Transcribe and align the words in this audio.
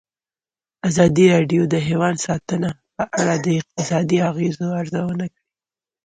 ازادي 0.89 1.25
راډیو 1.35 1.63
د 1.73 1.75
حیوان 1.87 2.15
ساتنه 2.25 2.69
په 2.95 3.03
اړه 3.19 3.35
د 3.45 3.47
اقتصادي 3.59 4.17
اغېزو 4.29 4.67
ارزونه 4.81 5.25
کړې. 5.33 5.45